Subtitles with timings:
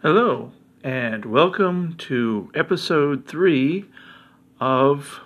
[0.00, 0.52] Hello,
[0.84, 3.86] and welcome to episode three
[4.60, 5.18] of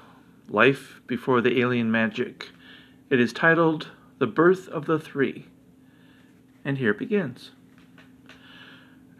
[0.48, 2.48] Life Before the Alien Magic.
[3.10, 5.48] It is titled The Birth of the Three.
[6.64, 7.50] And here it begins.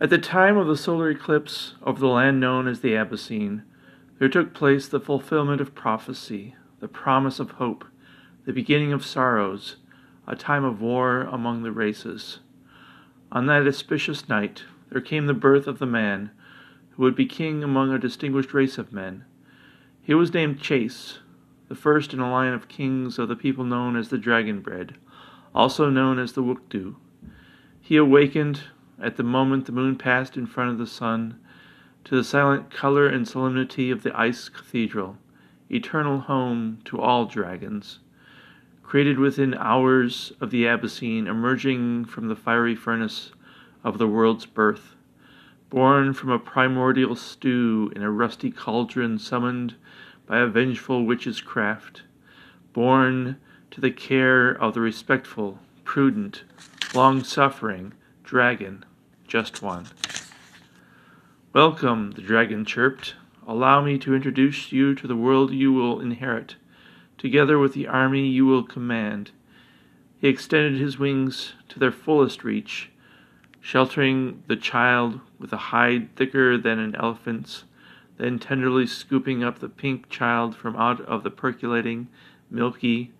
[0.01, 3.63] At the time of the solar eclipse over the land known as the Abyssine,
[4.19, 7.85] there took place the fulfillment of prophecy, the promise of hope,
[8.47, 9.77] the beginning of sorrows,
[10.27, 12.39] a time of war among the races.
[13.31, 16.31] On that auspicious night, there came the birth of the man
[16.91, 19.25] who would be king among a distinguished race of men.
[20.03, 21.21] He was named Chase,
[21.69, 24.97] the first in a line of kings of the people known as the Dragonbred,
[25.55, 26.97] also known as the Wookdu.
[27.81, 28.65] He awakened
[29.01, 31.41] at the moment the moon passed in front of the sun
[32.05, 35.17] to the silent color and solemnity of the ice cathedral,
[35.71, 38.01] eternal home to all dragons.
[38.83, 43.33] Created within hours of the Abyssine, emerging from the fiery furnace
[43.85, 44.95] of the world's birth,
[45.71, 49.75] born from a primordial stew in a rusty cauldron summoned
[50.27, 52.03] by a vengeful witch's craft,
[52.73, 53.37] born
[53.71, 56.45] to the care of the respectful, prudent,
[56.95, 58.85] long suffering dragon,
[59.27, 59.87] just one.
[61.53, 63.15] Welcome, the dragon chirped.
[63.47, 66.55] Allow me to introduce you to the world you will inherit,
[67.19, 69.33] together with the army you will command.
[70.19, 72.92] He extended his wings to their fullest reach
[73.63, 77.63] sheltering the child with a hide thicker than an elephant's,
[78.19, 82.09] then tenderly scooping up the pink child from out of the percolating,
[82.51, 83.13] milky,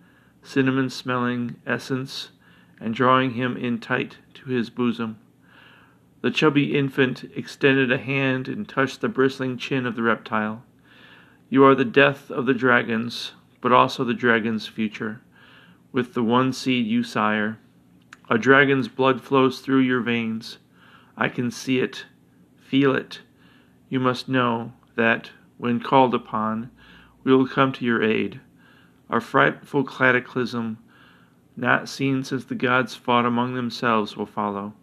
[0.43, 2.29] cinnamon smelling essence
[2.79, 5.17] and drawing him in tight to his bosom.
[6.21, 10.63] The chubby infant extended a hand and touched the bristling chin of the reptile.
[11.49, 15.21] You are the death of the dragons, but also the dragon's future.
[15.93, 17.59] With the one seed you sire,
[18.29, 20.57] a dragon's blood flows through your veins.
[21.17, 22.05] I can see it,
[22.57, 23.21] feel it.
[23.89, 26.71] You must know that, when called upon,
[27.23, 28.39] we will come to your aid.
[29.09, 30.77] A frightful cataclysm,
[31.57, 34.73] not seen since the gods fought among themselves, will follow.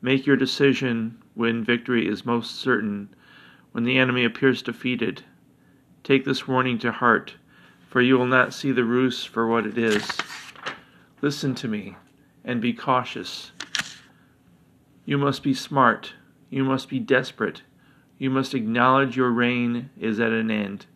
[0.00, 3.08] Make your decision when victory is most certain,
[3.72, 5.24] when the enemy appears defeated.
[6.04, 7.34] Take this warning to heart,
[7.88, 10.16] for you will not see the ruse for what it is.
[11.20, 11.96] Listen to me
[12.48, 13.52] and be cautious.
[15.04, 16.14] You must be smart.
[16.48, 17.60] You must be desperate.
[18.16, 20.86] You must acknowledge your reign is at an end.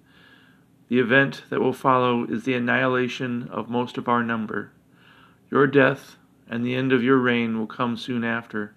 [0.88, 4.72] The event that will follow is the annihilation of most of our number.
[5.50, 6.16] Your death
[6.48, 8.74] and the end of your reign will come soon after,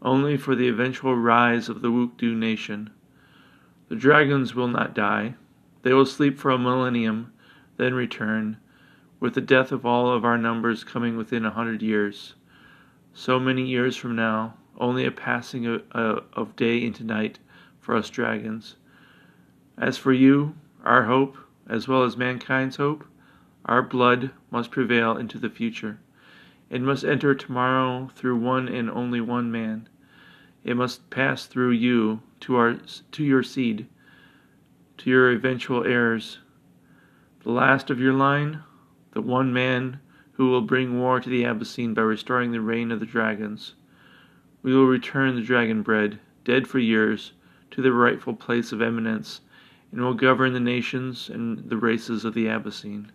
[0.00, 2.88] only for the eventual rise of the Wookdu nation.
[3.90, 5.34] The dragons will not die.
[5.82, 7.34] They will sleep for a millennium,
[7.76, 8.56] then return
[9.20, 12.34] with the death of all of our numbers coming within a hundred years.
[13.12, 17.38] So many years from now, only a passing of, uh, of day into night
[17.78, 18.76] for us dragons.
[19.76, 20.54] As for you,
[20.84, 21.36] our hope,
[21.68, 23.04] as well as mankind's hope,
[23.66, 25.98] our blood must prevail into the future.
[26.70, 29.88] It must enter tomorrow through one and only one man.
[30.64, 32.74] It must pass through you to our
[33.12, 33.86] to your seed,
[34.98, 36.38] to your eventual heirs.
[37.42, 38.62] The last of your line
[39.12, 40.00] the one man
[40.32, 43.74] who will bring war to the Abyssine by restoring the reign of the dragons.
[44.62, 47.32] We will return the dragon bred, dead for years,
[47.72, 49.40] to their rightful place of eminence,
[49.92, 53.10] and will govern the nations and the races of the Abyssine.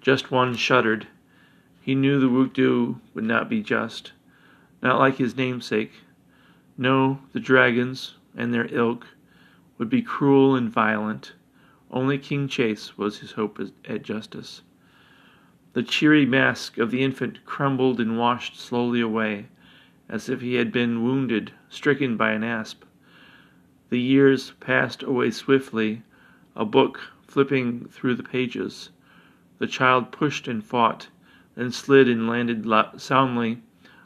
[0.00, 1.06] Just one shuddered.
[1.80, 4.12] He knew the Wookdu would not be just,
[4.82, 5.92] not like his namesake.
[6.76, 9.06] No, the dragons and their ilk
[9.78, 11.34] would be cruel and violent.
[11.90, 14.62] Only King Chase was his hope at justice.
[15.74, 19.48] The cheery mask of the infant crumbled and washed slowly away,
[20.08, 22.84] as if he had been wounded, stricken by an asp.
[23.90, 26.04] The years passed away swiftly,
[26.54, 28.90] a book flipping through the pages.
[29.58, 31.08] The child pushed and fought,
[31.56, 32.64] then slid and landed
[33.00, 33.60] soundly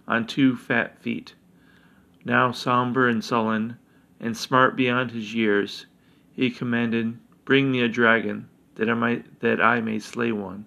[0.06, 1.34] on two fat feet.
[2.25, 3.76] Now somber and sullen,
[4.19, 5.84] and smart beyond his years,
[6.32, 10.64] he commanded, Bring me a dragon, that I, might, that I may slay one.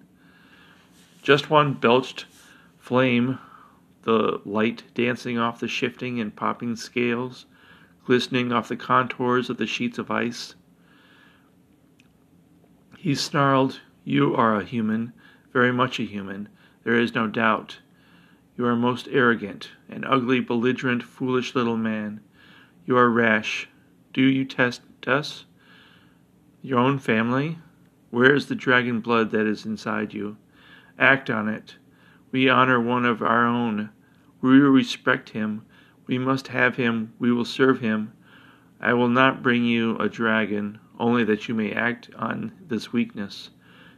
[1.22, 2.26] Just one belched
[2.78, 3.38] flame,
[4.02, 7.46] the light dancing off the shifting and popping scales,
[8.04, 10.56] glistening off the contours of the sheets of ice.
[12.98, 15.12] He snarled, You are a human,
[15.52, 16.48] very much a human,
[16.82, 17.78] there is no doubt.
[18.56, 22.20] You are most arrogant, an ugly, belligerent, foolish little man.
[22.84, 23.68] You are rash.
[24.12, 25.44] Do you test us?
[26.62, 27.58] Your own family?
[28.10, 30.36] Where is the dragon blood that is inside you?
[31.02, 31.74] Act on it.
[32.30, 33.90] We honor one of our own.
[34.40, 35.66] We respect him.
[36.06, 38.12] We must have him, we will serve him.
[38.80, 43.50] I will not bring you a dragon, only that you may act on this weakness.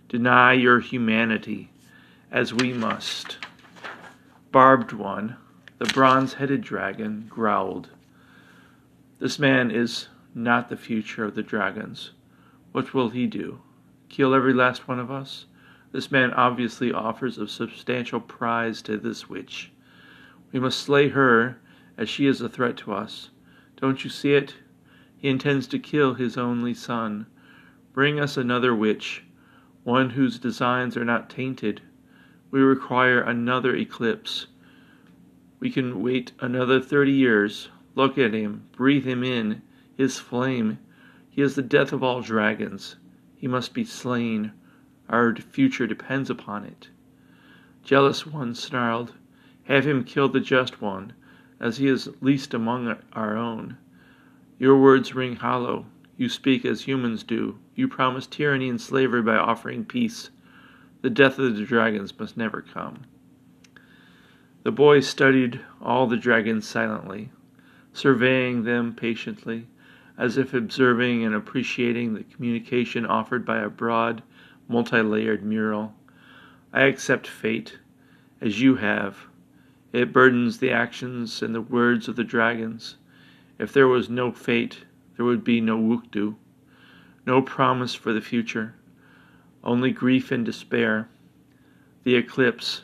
[0.08, 1.70] Deny your humanity,
[2.32, 3.36] as we must.
[4.50, 5.36] Barbed One,
[5.76, 7.90] the bronze headed dragon, growled.
[9.18, 12.12] This man is not the future of the dragons.
[12.72, 13.60] What will he do?
[14.08, 15.44] Kill every last one of us?
[15.94, 19.70] This man obviously offers a substantial prize to this witch.
[20.50, 21.60] We must slay her,
[21.96, 23.30] as she is a threat to us.
[23.76, 24.56] Don't you see it?
[25.16, 27.26] He intends to kill his only son.
[27.92, 29.22] Bring us another witch,
[29.84, 31.80] one whose designs are not tainted.
[32.50, 34.48] We require another eclipse.
[35.60, 37.68] We can wait another thirty years.
[37.94, 39.62] Look at him, breathe him in,
[39.96, 40.80] his flame.
[41.30, 42.96] He is the death of all dragons.
[43.36, 44.50] He must be slain.
[45.08, 46.88] Our future depends upon it.
[47.82, 49.12] Jealous one snarled,
[49.64, 51.12] Have him kill the just one,
[51.60, 53.76] as he is least among our own.
[54.58, 55.86] Your words ring hollow.
[56.16, 57.58] You speak as humans do.
[57.74, 60.30] You promise tyranny and slavery by offering peace.
[61.02, 63.02] The death of the dragons must never come.
[64.62, 67.30] The boy studied all the dragons silently,
[67.92, 69.66] surveying them patiently,
[70.16, 74.22] as if observing and appreciating the communication offered by a broad,
[74.68, 75.94] multi layered mural.
[76.72, 77.78] I accept fate,
[78.40, 79.26] as you have.
[79.92, 82.96] It burdens the actions and the words of the dragons.
[83.58, 84.84] If there was no fate,
[85.16, 86.34] there would be no Wukdu,
[87.26, 88.74] no promise for the future,
[89.62, 91.08] only grief and despair.
[92.02, 92.82] The eclipse,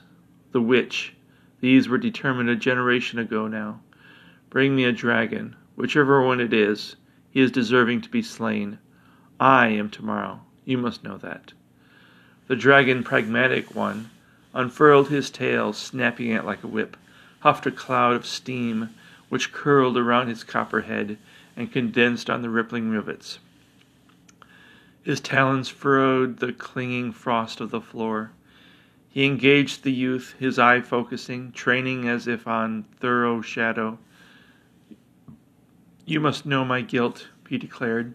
[0.53, 1.15] the witch,
[1.61, 3.81] these were determined a generation ago now.
[4.49, 6.97] Bring me a dragon, whichever one it is.
[7.31, 8.79] He is deserving to be slain.
[9.39, 10.41] I am tomorrow.
[10.65, 11.53] You must know that.
[12.51, 14.11] The dragon, pragmatic one,
[14.53, 16.97] unfurled his tail, snapping it like a whip,
[17.39, 18.91] huffed a cloud of steam,
[19.29, 21.17] which curled around his copper head
[21.57, 23.39] and condensed on the rippling rivets.
[25.05, 28.33] His talons furrowed the clinging frost of the floor.
[29.09, 33.97] He engaged the youth, his eye focusing, training as if on thorough shadow.
[36.05, 38.13] You must know my guilt, he declared.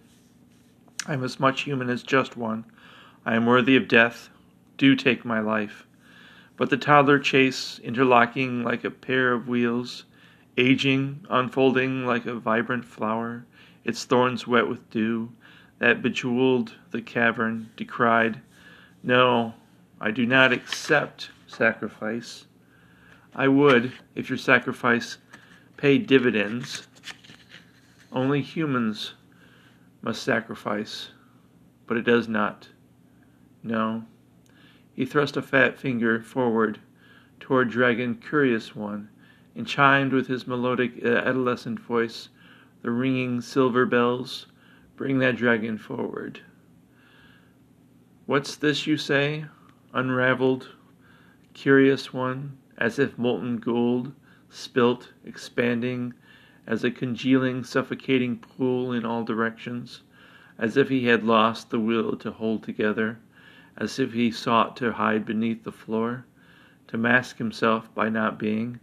[1.07, 2.65] I am as much human as just one.
[3.25, 4.30] I am worthy of death.
[4.77, 5.88] Do take my life.
[6.57, 10.06] But the toddler chase, interlocking like a pair of wheels,
[10.57, 13.45] aging, unfolding like a vibrant flower,
[13.83, 15.31] its thorns wet with dew,
[15.80, 18.42] that bejeweled the cavern, decried,
[19.04, 19.56] No,
[20.00, 22.45] I do not accept sacrifice.
[23.36, 25.18] I would, if your sacrifice
[25.78, 26.88] paid dividends.
[28.12, 29.13] Only humans
[30.01, 31.10] must sacrifice,
[31.86, 32.69] but it does not.
[33.67, 34.06] No.
[34.94, 36.77] He thrust a fat finger forward
[37.39, 39.09] toward Dragon Curious One
[39.56, 42.29] and chimed with his melodic uh, adolescent voice
[42.83, 44.45] the ringing silver bells.
[44.95, 46.41] Bring that dragon forward.
[48.27, 49.45] What's this you say?
[49.95, 50.69] Unraveled,
[51.56, 54.13] curious one, as if molten gold,
[54.47, 56.13] spilt, expanding,
[56.68, 60.03] as a congealing, suffocating pool in all directions,
[60.59, 63.18] as if he had lost the will to hold together
[63.77, 66.25] as if he sought to hide beneath the floor,
[66.88, 68.80] to mask himself by not being.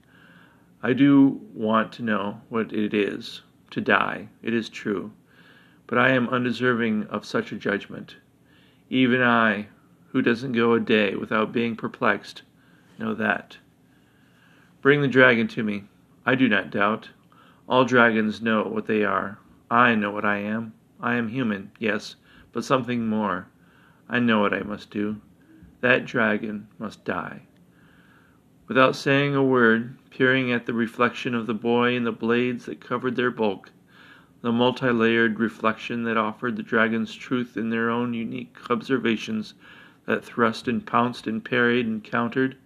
[0.82, 5.12] I do want to know what it is to die, it is true,
[5.86, 8.16] but I am undeserving of such a judgment.
[8.90, 9.68] Even I,
[10.08, 12.42] who doesn't go a day without being perplexed,
[12.98, 13.56] know that.
[14.82, 15.84] Bring the dragon to me.
[16.26, 17.08] I do not doubt.
[17.68, 19.38] All dragons know what they are.
[19.70, 20.74] I know what I am.
[21.00, 22.16] I am human, yes,
[22.52, 23.46] but something more.
[24.14, 25.22] I know what I must do.
[25.80, 27.44] That dragon must die.
[28.68, 32.78] Without saying a word, peering at the reflection of the boy in the blades that
[32.78, 33.70] covered their bulk,
[34.42, 39.54] the multi layered reflection that offered the dragons truth in their own unique observations
[40.04, 42.58] that thrust and pounced and parried and countered,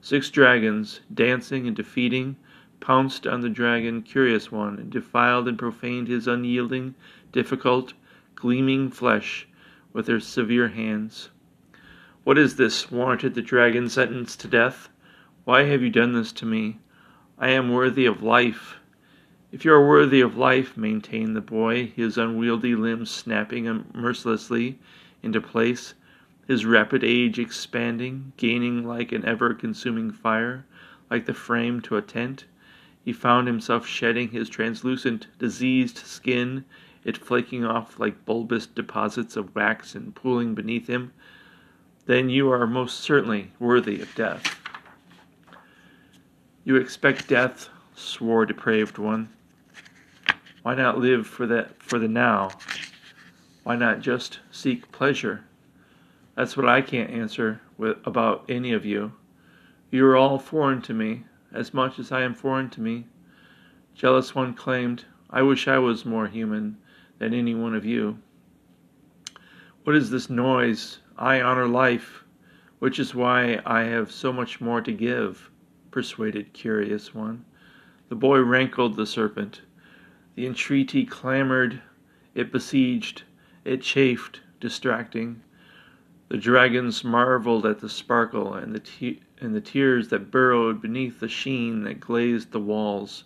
[0.00, 2.34] six dragons, dancing and defeating,
[2.80, 6.94] pounced on the dragon curious one and defiled and profaned his unyielding,
[7.30, 7.92] difficult,
[8.34, 9.46] gleaming flesh
[9.92, 11.30] with their severe hands.
[12.24, 12.90] What is this?
[12.90, 14.88] warranted the dragon sentenced to death.
[15.44, 16.78] Why have you done this to me?
[17.38, 18.76] I am worthy of life.
[19.50, 24.78] If you are worthy of life, maintained the boy, his unwieldy limbs snapping mercilessly
[25.22, 25.94] into place,
[26.46, 30.66] his rapid age expanding, gaining like an ever consuming fire,
[31.10, 32.44] like the frame to a tent,
[33.02, 36.66] he found himself shedding his translucent, diseased skin
[37.04, 41.12] it flaking off like bulbous deposits of wax and pooling beneath him,
[42.06, 44.58] then you are most certainly worthy of death.
[46.64, 49.28] You expect death, swore depraved one.
[50.62, 52.50] Why not live for that for the now?
[53.62, 55.44] Why not just seek pleasure?
[56.34, 59.12] That's what I can't answer with, about any of you.
[59.90, 63.06] You are all foreign to me, as much as I am foreign to me.
[63.94, 66.76] Jealous one claimed, I wish I was more human
[67.18, 68.18] than any one of you.
[69.84, 70.98] What is this noise?
[71.16, 72.24] I honor life,
[72.78, 75.50] which is why I have so much more to give,
[75.90, 77.44] persuaded Curious One.
[78.08, 79.62] The boy rankled the serpent.
[80.34, 81.82] The entreaty clamored,
[82.34, 83.24] it besieged,
[83.64, 85.42] it chafed, distracting.
[86.28, 91.20] The dragons marveled at the sparkle and the, te- and the tears that burrowed beneath
[91.20, 93.24] the sheen that glazed the walls.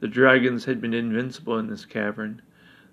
[0.00, 2.40] The dragons had been invincible in this cavern.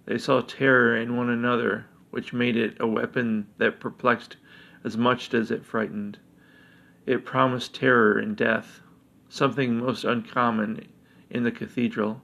[0.10, 4.38] They saw terror in one another, which made it a weapon that perplexed
[4.84, 6.18] as much as it frightened.
[7.06, 8.82] It promised terror and death,
[9.28, 10.88] something most uncommon
[11.30, 12.24] in the cathedral,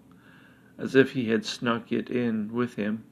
[0.79, 3.03] as if he had snuck it in with him.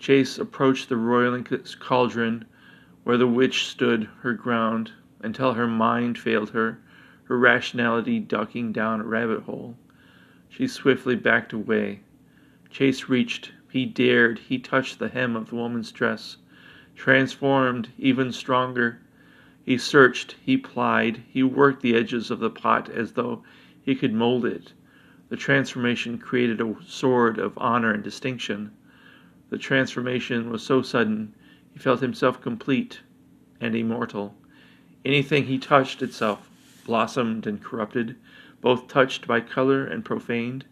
[0.00, 1.44] Chase approached the roiling
[1.78, 2.46] cauldron
[3.04, 4.90] where the witch stood her ground
[5.20, 6.80] until her mind failed her,
[7.26, 9.78] her rationality ducking down a rabbit hole.
[10.48, 12.00] She swiftly backed away.
[12.74, 16.38] Chase reached, he dared, he touched the hem of the woman's dress.
[16.96, 18.98] Transformed, even stronger,
[19.64, 23.44] he searched, he plied, he worked the edges of the pot as though
[23.80, 24.72] he could mold it.
[25.28, 28.72] The transformation created a sword of honor and distinction.
[29.50, 31.32] The transformation was so sudden,
[31.72, 33.02] he felt himself complete
[33.60, 34.36] and immortal.
[35.04, 36.50] Anything he touched itself
[36.84, 38.16] blossomed and corrupted,
[38.60, 40.64] both touched by color and profaned.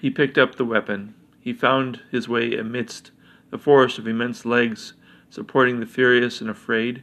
[0.00, 1.14] He picked up the weapon.
[1.40, 3.12] He found his way amidst
[3.50, 4.94] the forest of immense legs,
[5.30, 7.02] supporting the furious and afraid,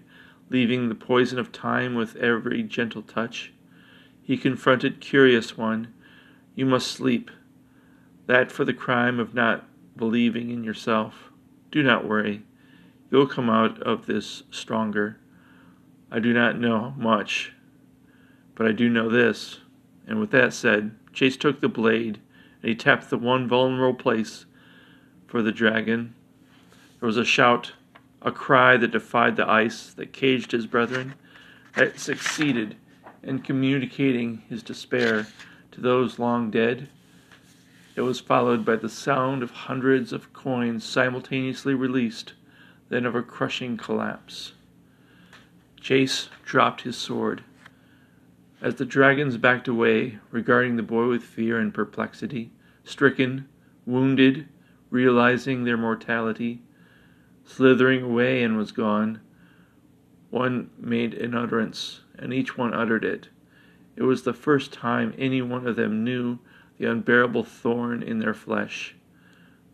[0.50, 3.52] leaving the poison of time with every gentle touch.
[4.22, 5.94] He confronted Curious One.
[6.56, 7.32] You must sleep.
[8.28, 9.66] That for the crime of not
[9.98, 11.32] believing in yourself.
[11.72, 12.44] Do not worry.
[13.10, 15.18] You'll come out of this stronger.
[16.12, 17.54] I do not know much,
[18.56, 19.60] but I do know this.
[20.06, 22.20] And with that said, Chase took the blade
[22.64, 24.46] he tapped the one vulnerable place
[25.28, 26.16] for the dragon.
[27.00, 27.74] There was a shout,
[28.22, 31.16] a cry that defied the ice, that caged his brethren,
[31.76, 32.78] that succeeded
[33.22, 35.28] in communicating his despair
[35.72, 36.88] to those long dead.
[37.96, 42.34] It was followed by the sound of hundreds of coins simultaneously released,
[42.90, 44.54] then of a crushing collapse.
[45.80, 47.44] Chase dropped his sword.
[48.64, 52.50] As the dragons backed away, regarding the boy with fear and perplexity,
[52.86, 53.50] stricken,
[53.86, 54.48] wounded,
[54.90, 56.62] realizing their mortality,
[57.44, 59.20] slithering away and was gone,
[60.30, 63.28] one made an utterance, and each one uttered it.
[63.98, 66.40] It was the first time any one of them knew
[66.78, 68.96] the unbearable thorn in their flesh,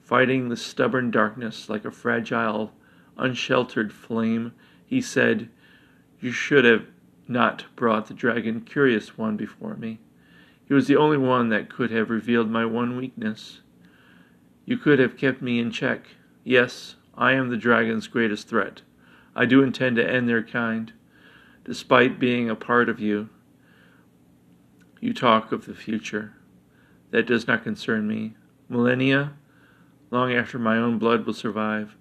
[0.01, 2.73] fighting the stubborn darkness like a fragile,
[3.19, 4.51] unsheltered flame,
[4.83, 5.47] he said,
[6.19, 6.87] You should have
[7.29, 9.99] not brought the dragon curious one before me.
[10.65, 13.61] He was the only one that could have revealed my one weakness.
[14.65, 16.07] You could have kept me in check.
[16.43, 18.81] Yes, I am the dragon's greatest threat.
[19.35, 20.91] I do intend to end their kind,
[21.63, 23.29] despite being a part of you.
[24.99, 26.33] You talk of the future.
[27.11, 28.35] That does not concern me.
[28.67, 29.33] Millennia,
[30.11, 31.95] long after my own blood will survive.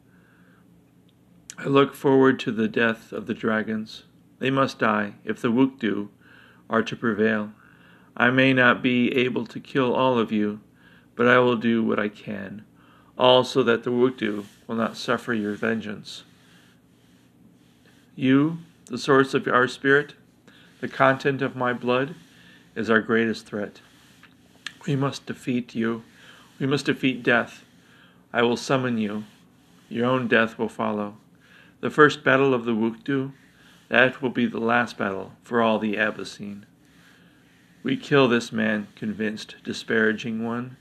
[1.56, 4.04] I look forward to the death of the dragons.
[4.38, 6.08] They must die if the Wukdu
[6.70, 7.52] are to prevail.
[8.16, 10.60] I may not be able to kill all of you,
[11.16, 12.64] but I will do what I can,
[13.16, 16.24] all so that the Wukdu will not suffer your vengeance.
[18.14, 20.14] You, the source of our spirit,
[20.80, 22.14] the content of my blood,
[22.74, 23.80] is our greatest threat.
[24.86, 26.02] We must defeat you.
[26.58, 27.64] We must defeat death.
[28.32, 29.24] I will summon you.
[29.88, 31.16] Your own death will follow.
[31.80, 33.32] The first battle of the Wukdu,
[33.88, 36.64] that will be the last battle for all the Abyssine.
[37.82, 40.76] We kill this man, convinced, disparaging one.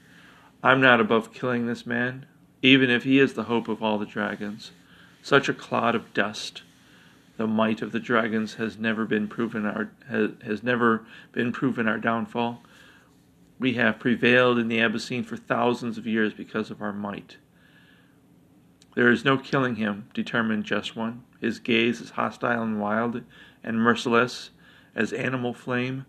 [0.63, 2.25] I'm not above killing this man,
[2.61, 4.71] even if he is the hope of all the dragons.
[5.21, 6.63] Such a clod of dust.
[7.37, 11.87] The might of the dragons has never been proven our has, has never been proven
[11.87, 12.63] our downfall.
[13.59, 17.37] We have prevailed in the Abyssine for thousands of years because of our might.
[18.95, 21.23] There is no killing him, determined Just One.
[21.41, 23.21] His gaze is hostile and wild
[23.63, 24.49] and merciless
[24.95, 26.05] as animal flame.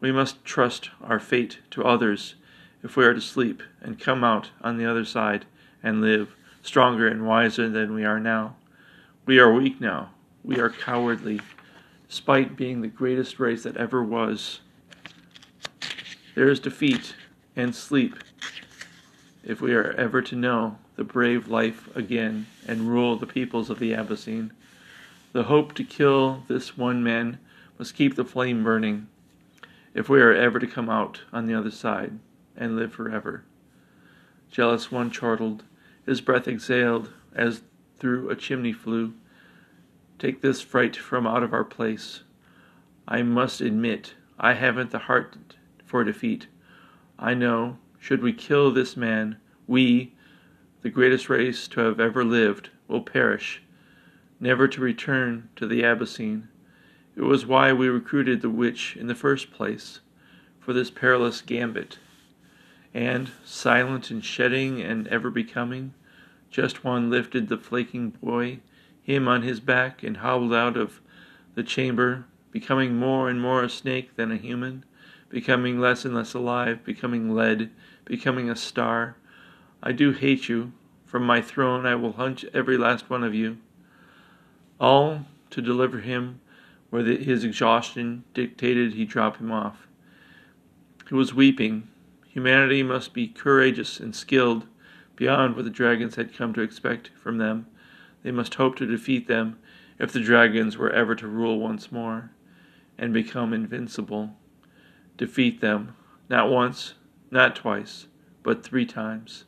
[0.00, 2.34] We must trust our fate to others
[2.82, 5.46] if we are to sleep and come out on the other side
[5.82, 8.56] and live, stronger and wiser than we are now.
[9.26, 10.10] We are weak now.
[10.42, 11.40] We are cowardly,
[12.08, 14.60] despite being the greatest race that ever was.
[16.34, 17.14] There is defeat
[17.56, 18.16] and sleep
[19.44, 23.78] if we are ever to know the brave life again and rule the peoples of
[23.78, 24.52] the Abyssine.
[25.32, 27.38] The hope to kill this one man
[27.78, 29.08] must keep the flame burning
[29.92, 32.18] if we are ever to come out on the other side
[32.56, 33.44] and live forever.
[34.50, 35.64] Jealous one chortled,
[36.06, 37.62] his breath exhaled as
[37.98, 39.14] through a chimney flue.
[40.18, 42.22] Take this fright from out of our place.
[43.06, 45.36] I must admit, I haven't the heart
[45.84, 46.46] for defeat.
[47.18, 49.34] I know, should we kill this man,
[49.66, 50.12] we,
[50.82, 53.62] the greatest race to have ever lived, will perish,
[54.38, 56.46] never to return to the Abyssine.
[57.16, 60.00] It was why we recruited the witch in the first place,
[60.60, 61.98] for this perilous gambit.
[62.92, 65.94] And, silent and shedding and ever becoming,
[66.50, 68.58] just one lifted the flaking boy,
[69.02, 71.00] him on his back, and hobbled out of
[71.54, 74.84] the chamber, becoming more and more a snake than a human,
[75.34, 77.68] becoming less and less alive, becoming lead,
[78.04, 79.16] becoming a star.
[79.82, 80.72] I do hate you.
[81.06, 83.58] From my throne I will hunt every last one of you.
[84.78, 86.40] All to deliver him
[86.88, 89.88] where the, his exhaustion dictated he drop him off.
[91.08, 91.88] He was weeping.
[92.28, 94.68] Humanity must be courageous and skilled
[95.16, 97.66] beyond what the dragons had come to expect from them.
[98.22, 99.58] They must hope to defeat them
[99.98, 102.30] if the dragons were ever to rule once more
[102.96, 104.36] and become invincible
[105.16, 105.96] defeat them,
[106.28, 106.94] not once,
[107.30, 108.06] not twice,
[108.42, 109.44] but three times.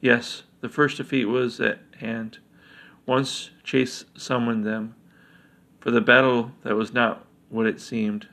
[0.00, 2.38] Yes, the first defeat was at hand.
[3.06, 4.94] Once Chase summoned them,
[5.80, 8.28] for the battle that was not what it seemed.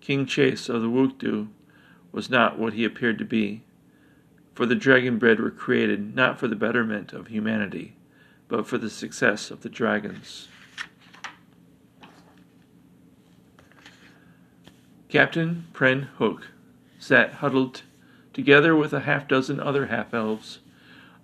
[0.00, 1.48] King Chase of the Wukdu
[2.10, 3.62] was not what he appeared to be,
[4.54, 7.96] for the dragon breed were created not for the betterment of humanity,
[8.48, 10.48] but for the success of the dragons.
[15.12, 16.52] Captain Pren Hook
[16.98, 17.82] sat huddled
[18.32, 20.60] together with a half dozen other half elves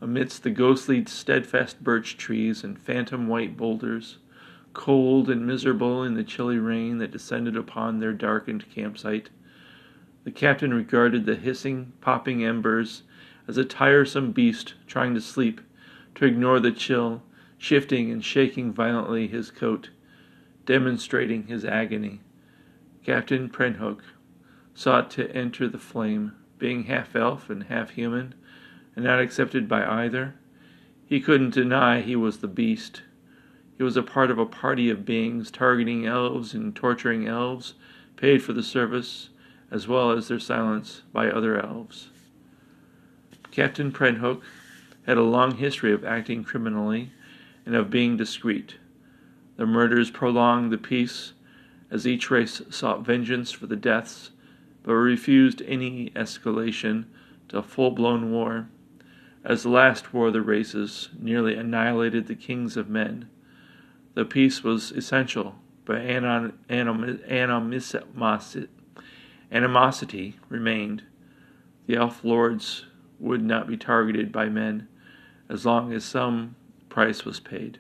[0.03, 4.19] amidst the ghostly steadfast birch trees and phantom white boulders,
[4.75, 9.31] cold and miserable in the chilly rain that descended upon their darkened campsite.
[10.25, 13.05] The captain regarded the hissing, popping embers
[13.49, 15.63] as a tiresome beast trying to sleep,
[16.17, 17.23] to ignore the chill,
[17.57, 19.89] shifting and shaking violently his coat,
[20.67, 22.21] demonstrating his agony.
[23.09, 24.03] Captain Prenhook
[24.75, 28.35] sought to enter the flame, being half elf and half human,
[28.95, 30.35] and not accepted by either.
[31.07, 33.01] He couldn't deny he was the beast.
[33.79, 37.73] He was a part of a party of beings targeting elves and torturing elves,
[38.17, 39.31] paid for the service,
[39.71, 42.11] as well as their silence, by other elves.
[43.51, 44.43] Captain Prenhook
[45.07, 47.13] had a long history of acting criminally
[47.65, 48.77] and of being discreet.
[49.57, 51.33] The murders prolonged the peace
[51.91, 54.31] as each race sought vengeance for the deaths,
[54.83, 57.05] but refused any escalation
[57.49, 58.69] to full blown war.
[59.45, 63.29] As the last war of the races nearly annihilated the kings of men,
[64.15, 68.69] the peace was essential, but anim- anim- animosity,
[69.53, 71.05] animosity remained.
[71.87, 72.85] The elf lords
[73.19, 74.89] would not be targeted by men
[75.49, 76.57] as long as some
[76.89, 77.79] price was paid.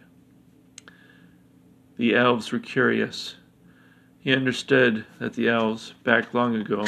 [1.96, 3.36] The elves were curious
[4.20, 6.84] he understood that the elves, back long ago,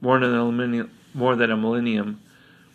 [0.00, 2.20] more than a millennium, more than a millennium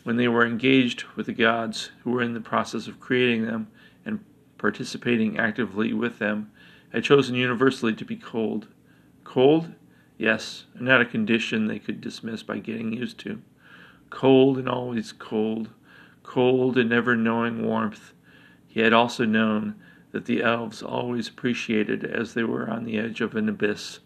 [0.03, 3.67] when they were engaged with the gods who were in the process of creating them
[4.05, 4.23] and
[4.57, 6.51] participating actively with them,
[6.91, 8.67] had chosen universally to be cold.
[9.23, 9.71] Cold?
[10.17, 13.41] Yes, and not a condition they could dismiss by getting used to.
[14.09, 15.69] Cold and always cold,
[16.23, 18.13] cold and never knowing warmth.
[18.67, 19.75] He had also known
[20.11, 23.99] that the elves always appreciated as they were on the edge of an abyss,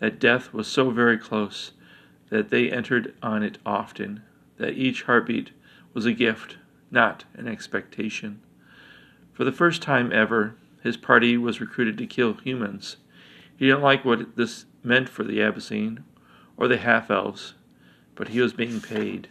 [0.00, 1.72] that death was so very close
[2.30, 4.22] that they entered on it often,
[4.58, 5.50] that each heartbeat
[5.94, 6.58] was a gift,
[6.90, 8.40] not an expectation.
[9.32, 12.96] For the first time ever, his party was recruited to kill humans.
[13.56, 16.04] He didn't like what this meant for the Abyssine
[16.56, 17.54] or the half elves,
[18.14, 19.28] but he was being paid.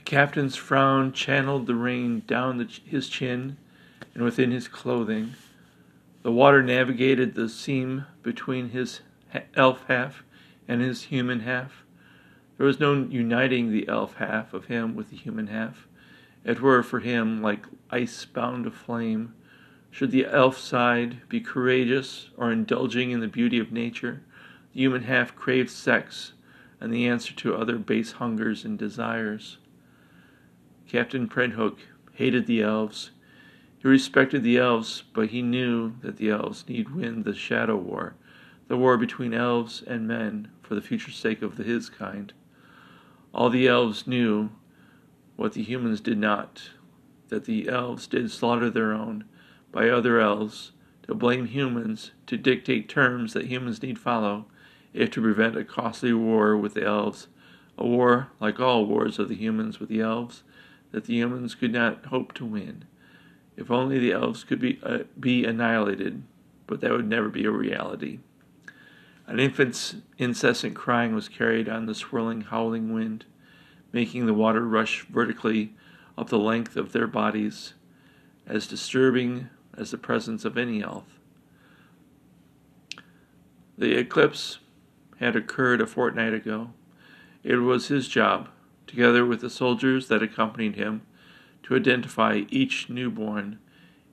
[0.00, 3.58] The captain's frown channeled the rain down the, his chin
[4.14, 5.34] and within his clothing.
[6.22, 9.02] The water navigated the seam between his
[9.54, 10.24] elf half
[10.66, 11.84] and his human half.
[12.56, 15.86] There was no uniting the elf half of him with the human half.
[16.46, 19.34] It were for him like ice bound to flame.
[19.90, 24.22] Should the elf side be courageous or indulging in the beauty of nature,
[24.72, 26.32] the human half craved sex
[26.80, 29.58] and the answer to other base hungers and desires.
[30.90, 31.78] Captain Prenhook
[32.14, 33.12] hated the elves.
[33.78, 38.16] He respected the elves, but he knew that the elves need win the Shadow War,
[38.66, 42.32] the war between elves and men for the future sake of his kind.
[43.32, 44.50] All the elves knew
[45.36, 46.70] what the humans did not,
[47.28, 49.26] that the elves did slaughter their own
[49.70, 50.72] by other elves,
[51.04, 54.46] to blame humans, to dictate terms that humans need follow,
[54.92, 57.28] if to prevent a costly war with the elves,
[57.78, 60.42] a war like all wars of the humans with the elves,
[60.92, 62.84] that the humans could not hope to win.
[63.56, 66.22] If only the elves could be, uh, be annihilated,
[66.66, 68.20] but that would never be a reality.
[69.26, 73.26] An infant's incessant crying was carried on the swirling, howling wind,
[73.92, 75.74] making the water rush vertically
[76.16, 77.74] up the length of their bodies,
[78.46, 81.20] as disturbing as the presence of any elf.
[83.78, 84.58] The eclipse
[85.18, 86.72] had occurred a fortnight ago.
[87.42, 88.48] It was his job,
[88.90, 91.02] together with the soldiers that accompanied him,
[91.62, 93.58] to identify each newborn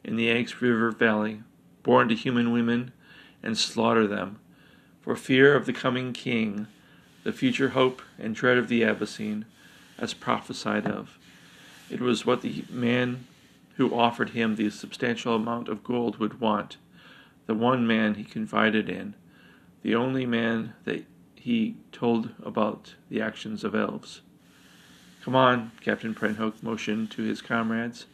[0.04, 1.42] in the Yangtze River Valley,
[1.82, 2.92] born to human women,
[3.42, 4.40] and slaughter them,
[5.02, 6.68] for fear of the coming king,
[7.24, 9.46] the future hope and dread of the Abyssine,
[9.98, 11.18] as prophesied of.
[11.90, 13.26] It was what the man
[13.78, 16.78] who offered him the substantial amount of gold would want,
[17.48, 19.16] the one man he confided in
[19.82, 24.22] the only man that he told about the actions of elves.
[25.28, 28.06] Come on, Captain Prenthook motioned to his comrades,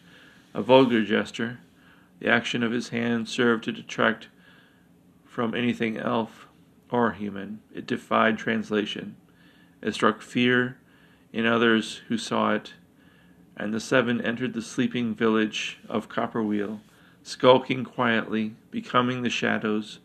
[0.52, 1.60] a vulgar gesture.
[2.18, 4.30] The action of his hand served to detract
[5.24, 6.48] from anything elf
[6.90, 7.62] or human.
[7.72, 9.16] It defied translation.
[9.80, 10.80] It struck fear
[11.32, 12.74] in others who saw it,
[13.56, 16.80] and the seven entered the sleeping village of Copperwheel,
[17.22, 20.00] skulking quietly, becoming the shadows,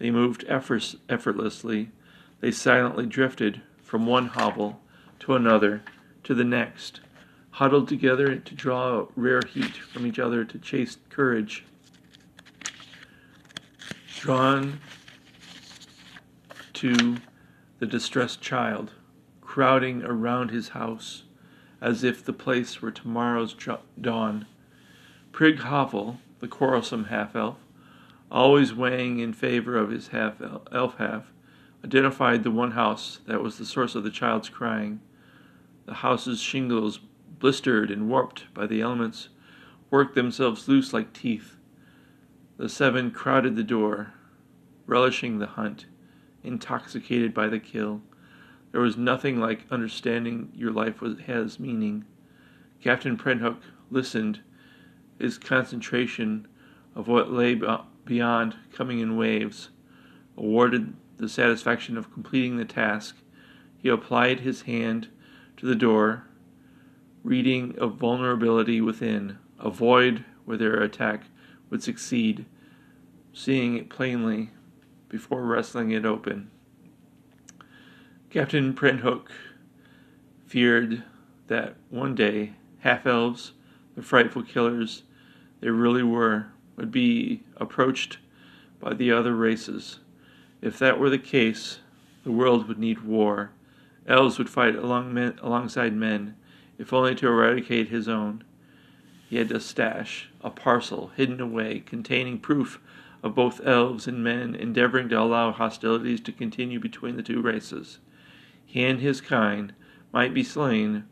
[0.00, 1.92] they moved effort- effortlessly.
[2.40, 4.82] They silently drifted from one hovel
[5.20, 5.82] to another
[6.24, 7.00] to the next,
[7.52, 11.64] huddled together to draw rare heat from each other to chase courage.
[14.18, 14.80] Drawn
[16.74, 17.16] to
[17.78, 18.92] the distressed child,
[19.40, 21.24] crowding around his house
[21.80, 23.56] as if the place were tomorrow's
[24.00, 24.46] dawn.
[25.32, 27.56] Prig Hovel, the quarrelsome half elf,
[28.30, 30.34] always weighing in favor of his half
[30.72, 31.32] elf half,
[31.84, 35.00] identified the one house that was the source of the child's crying.
[35.90, 37.00] The house's shingles,
[37.40, 39.28] blistered and warped by the elements,
[39.90, 41.56] worked themselves loose like teeth.
[42.58, 44.14] The seven crowded the door,
[44.86, 45.86] relishing the hunt,
[46.44, 48.02] intoxicated by the kill.
[48.70, 52.04] There was nothing like understanding your life was, has meaning.
[52.80, 54.42] Captain Prenthook listened,
[55.18, 56.46] his concentration
[56.94, 57.60] of what lay
[58.04, 59.70] beyond coming in waves.
[60.36, 63.16] Awarded the satisfaction of completing the task,
[63.76, 65.08] he applied his hand
[65.60, 66.24] to the door,
[67.22, 71.24] reading of vulnerability within, a void where their attack
[71.68, 72.46] would succeed,
[73.34, 74.48] seeing it plainly
[75.10, 76.50] before wrestling it open.
[78.30, 79.26] Captain Prenthook
[80.46, 81.02] feared
[81.48, 83.52] that one day half elves,
[83.96, 85.02] the frightful killers
[85.60, 86.46] they really were,
[86.76, 88.16] would be approached
[88.80, 89.98] by the other races.
[90.62, 91.80] If that were the case,
[92.24, 93.50] the world would need war.
[94.06, 96.36] Elves would fight along men, alongside men,
[96.78, 98.44] if only to eradicate his own.
[99.28, 102.80] He had a stash, a parcel hidden away, containing proof
[103.22, 107.98] of both elves and men endeavoring to allow hostilities to continue between the two races.
[108.64, 109.74] He and his kind
[110.12, 111.04] might be slain,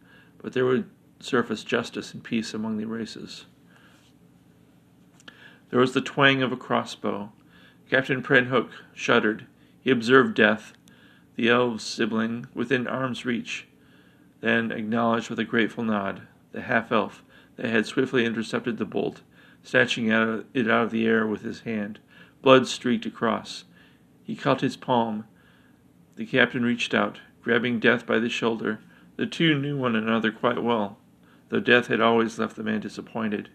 [0.42, 0.88] but there would
[1.20, 3.46] surface justice and peace among the races.
[5.70, 7.33] There was the twang of a crossbow.
[7.90, 9.46] Captain Prenthook shuddered.
[9.81, 10.72] He observed death,
[11.38, 13.64] the elf's sibling, within arm's reach,
[14.40, 17.22] then acknowledged with a grateful nod the half elf
[17.55, 19.22] that had swiftly intercepted the bolt,
[19.62, 22.01] snatching it out of the air with his hand.
[22.42, 23.62] Blood streaked across.
[24.24, 25.27] He caught his palm.
[26.16, 28.81] The captain reached out, grabbing Death by the shoulder.
[29.14, 30.98] The two knew one another quite well,
[31.51, 33.48] though Death had always left the man disappointed.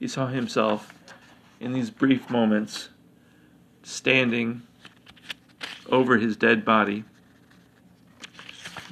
[0.00, 0.92] He saw himself
[1.60, 2.88] in these brief moments,
[3.84, 4.62] standing
[5.88, 7.04] over his dead body.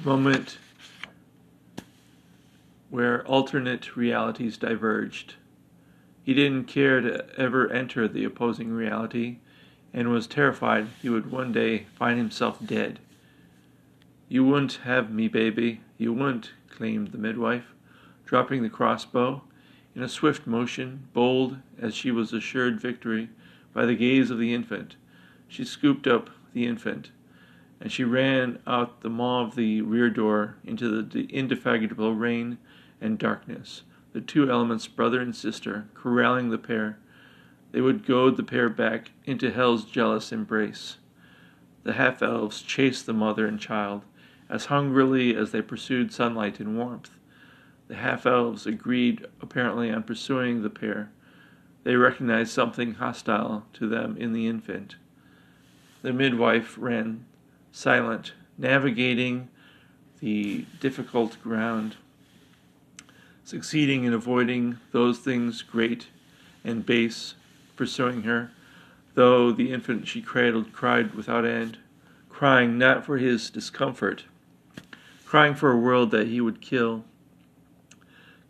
[0.05, 0.57] Moment
[2.89, 5.35] where alternate realities diverged.
[6.23, 9.39] He didn't care to ever enter the opposing reality
[9.93, 12.99] and was terrified he would one day find himself dead.
[14.29, 17.73] You wouldn't have me, baby, you wouldn't, claimed the midwife,
[18.25, 19.43] dropping the crossbow
[19.95, 23.29] in a swift motion, bold as she was assured victory
[23.73, 24.95] by the gaze of the infant,
[25.47, 27.11] she scooped up the infant,
[27.81, 32.57] and she ran out the maw of the rear door into the indefatigable rain
[32.99, 36.97] and darkness, the two elements, brother and sister, corralling the pair.
[37.71, 40.97] They would goad the pair back into hell's jealous embrace.
[41.83, 44.03] The half elves chased the mother and child
[44.49, 47.11] as hungrily as they pursued sunlight and warmth.
[47.87, 51.11] The half elves agreed apparently on pursuing the pair.
[51.83, 54.95] They recognized something hostile to them in the infant.
[56.01, 57.25] The midwife ran
[57.71, 59.49] silent, navigating
[60.19, 61.95] the difficult ground,
[63.43, 66.07] succeeding in avoiding those things great
[66.63, 67.35] and base
[67.75, 68.51] pursuing her,
[69.13, 71.77] though the infant she cradled cried without end,
[72.27, 74.25] crying not for his discomfort,
[75.25, 77.03] crying for a world that he would kill.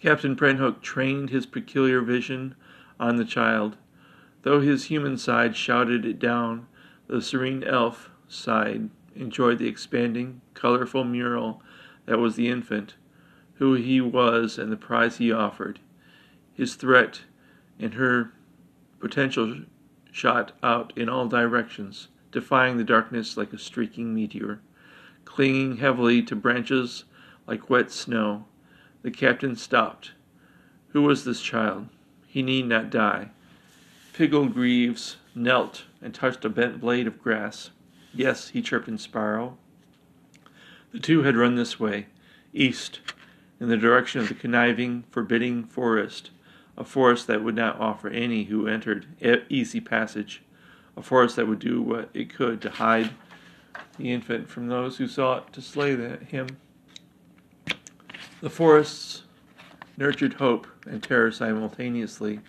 [0.01, 2.55] Captain Prenhook trained his peculiar vision
[2.99, 3.75] on the child.
[4.43, 6.67] Though his human side shouted it down,
[7.08, 11.62] the serene elf side enjoyed the expanding, colorful mural
[12.05, 12.95] that was the infant,
[13.55, 15.79] who he was and the prize he offered.
[16.53, 17.21] His threat
[17.77, 18.32] and her
[18.99, 19.62] potential
[20.12, 24.62] shot out in all directions, defying the darkness like a streaking meteor.
[25.25, 27.03] Clinging heavily to branches
[27.45, 28.45] like wet snow,
[29.01, 30.12] the captain stopped.
[30.89, 31.89] Who was this child?
[32.27, 33.32] He need not die.
[34.13, 37.69] Piggle Greaves knelt and touched a bent blade of grass.
[38.19, 39.58] Yes, he chirped in Sparrow.
[40.91, 42.08] The two had run this way,
[42.51, 42.99] east,
[43.62, 46.32] in the direction of the conniving, forbidding forest,
[46.77, 49.05] a forest that would not offer any who entered
[49.47, 50.43] easy passage,
[50.97, 53.12] a forest that would do what it could to hide
[53.97, 56.58] the infant from those who sought to slay him.
[58.41, 59.23] The forests
[59.95, 62.41] nurtured hope and terror simultaneously,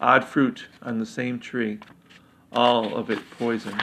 [0.00, 1.80] odd fruit on the same tree,
[2.52, 3.80] all of it poison.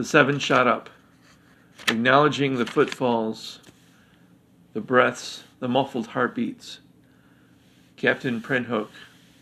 [0.00, 0.88] The seven shot up,
[1.86, 3.60] acknowledging the footfalls,
[4.72, 6.80] the breaths, the muffled heartbeats.
[7.98, 8.88] Captain Prenhook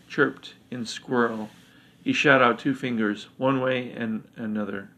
[0.08, 1.50] chirped in squirrel.
[2.02, 4.90] He shot out two fingers, one way and another.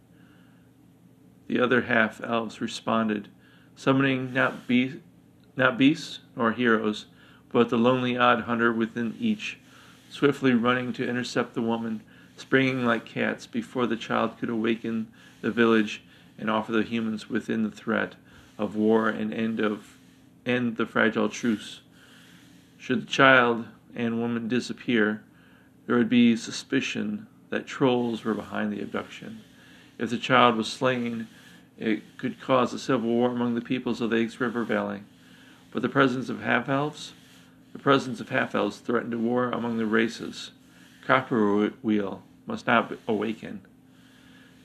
[1.47, 3.29] The other half elves responded,
[3.77, 5.03] summoning not, be-
[5.59, 7.05] not beasts nor heroes,
[7.53, 9.59] but the lonely odd hunter within each,
[10.09, 12.01] swiftly running to intercept the woman,
[12.39, 15.09] springing like cats before the child could awaken
[15.41, 16.03] the village
[16.39, 18.15] and offer the humans within the threat
[18.59, 19.97] of war and end of
[20.47, 21.81] end the fragile truce.
[22.79, 25.23] Should the child and woman disappear,
[25.87, 29.41] there would be suspicion that trolls were behind the abduction.
[29.99, 31.29] If the child was slain,
[31.79, 35.03] it could cause a civil war among the peoples of the Eggs River Valley.
[35.73, 37.13] But the presence of half elves,
[37.73, 40.53] the presence of half elves threatened a war among the races.
[41.07, 43.63] Copperwheel must not awaken.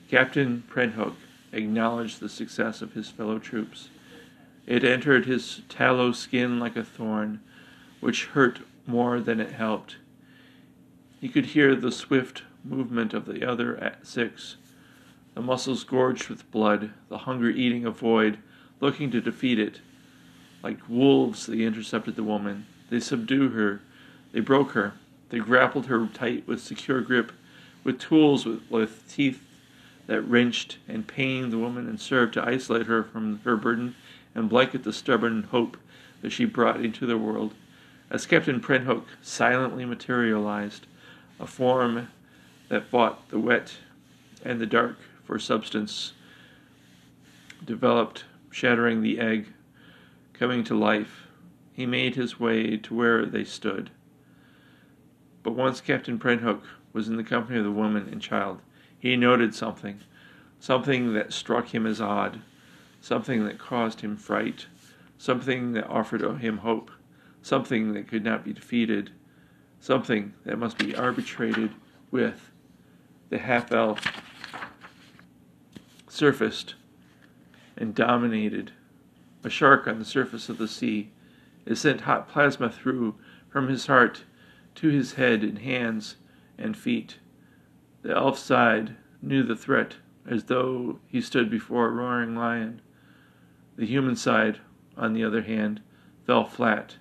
[0.08, 1.14] Captain Prenhook
[1.52, 3.88] acknowledged the success of his fellow troops.
[4.66, 7.40] It entered his tallow skin like a thorn,
[8.00, 9.96] which hurt more than it helped.
[11.20, 14.56] He could hear the swift movement of the other six,
[15.36, 18.38] the muscles gorged with blood, the hunger eating a void,
[18.80, 19.80] looking to defeat it.
[20.62, 22.64] Like wolves, they intercepted the woman.
[22.88, 23.82] They subdued her.
[24.32, 24.94] They broke her.
[25.28, 27.32] They grappled her tight with secure grip,
[27.84, 29.42] with tools with, with teeth
[30.06, 33.94] that wrenched and pained the woman and served to isolate her from her burden
[34.34, 35.76] and blanket the stubborn hope
[36.22, 37.54] that she brought into the world.
[38.10, 40.86] As Captain Prenhook silently materialized,
[41.40, 42.08] a form
[42.68, 43.76] that fought the wet
[44.44, 46.12] and the dark for substance
[47.64, 49.48] developed, shattering the egg,
[50.32, 51.26] coming to life.
[51.72, 53.90] He made his way to where they stood.
[55.42, 58.60] But once Captain Prenhook was in the company of the woman and child,
[59.06, 60.00] he noted something,
[60.58, 62.40] something that struck him as odd,
[63.00, 64.66] something that caused him fright,
[65.16, 66.90] something that offered him hope,
[67.40, 69.12] something that could not be defeated,
[69.80, 71.70] something that must be arbitrated
[72.10, 72.50] with.
[73.30, 74.00] The half elf
[76.08, 76.74] surfaced
[77.76, 78.72] and dominated.
[79.44, 81.12] A shark on the surface of the sea.
[81.64, 83.14] It sent hot plasma through
[83.48, 84.24] from his heart
[84.76, 86.16] to his head and hands
[86.58, 87.18] and feet.
[88.06, 92.80] The elf side knew the threat as though he stood before a roaring lion.
[93.74, 94.60] The human side,
[94.96, 95.80] on the other hand,
[96.24, 96.98] fell flat.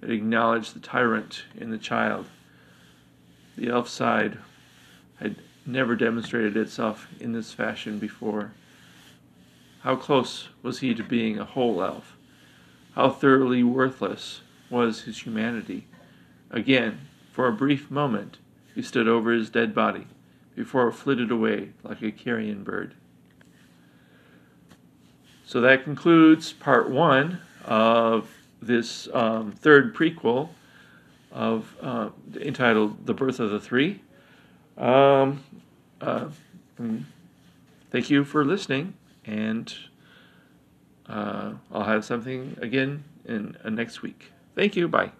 [0.00, 2.26] It acknowledged the tyrant in the child.
[3.56, 4.38] The elf side
[5.16, 8.52] had never demonstrated itself in this fashion before.
[9.80, 12.16] How close was he to being a whole elf?
[12.92, 15.88] How thoroughly worthless was his humanity?
[16.48, 18.38] Again, for a brief moment,
[18.72, 20.06] he stood over his dead body
[20.58, 22.94] before it flitted away like a carrion bird.
[25.46, 28.28] So that concludes part one of
[28.60, 30.48] this um, third prequel
[31.30, 34.02] of uh, entitled "The Birth of the Three."
[34.76, 35.44] Um,
[36.00, 36.26] uh,
[36.78, 37.04] mm,
[37.90, 38.94] thank you for listening,
[39.24, 39.72] and
[41.08, 44.32] uh, I'll have something again in uh, next week.
[44.56, 44.88] Thank you.
[44.88, 45.12] Bye.